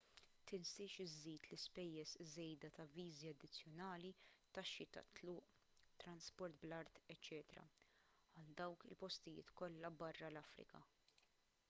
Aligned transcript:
tinsiex 0.49 0.93
iżżid 1.03 1.43
l-ispejjeż 1.49 2.13
żejda 2.29 2.71
ta' 2.77 2.85
viżi 2.93 3.29
addizzjonali 3.33 4.13
taxxi 4.59 4.87
tat-tluq 4.97 5.53
trasport 6.05 6.57
bl-art 6.63 6.97
eċċ 7.17 7.43
għal 7.65 8.55
dawk 8.63 8.87
il-postijiet 8.91 9.53
kollha 9.61 9.93
barra 10.01 10.31
l-afrika 10.33 10.83